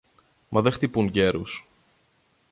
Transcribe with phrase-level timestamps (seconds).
[0.49, 1.67] μα δε χτυπούν γέρους!